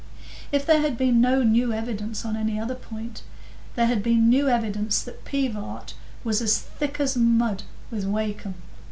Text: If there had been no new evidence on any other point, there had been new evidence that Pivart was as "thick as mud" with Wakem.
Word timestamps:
If 0.51 0.65
there 0.65 0.81
had 0.81 0.97
been 0.97 1.21
no 1.21 1.43
new 1.43 1.71
evidence 1.71 2.25
on 2.25 2.35
any 2.35 2.59
other 2.59 2.73
point, 2.73 3.21
there 3.75 3.85
had 3.85 4.01
been 4.01 4.29
new 4.29 4.47
evidence 4.49 4.99
that 5.03 5.25
Pivart 5.25 5.93
was 6.23 6.41
as 6.41 6.57
"thick 6.57 6.99
as 6.99 7.15
mud" 7.15 7.61
with 7.91 8.05
Wakem. 8.07 8.55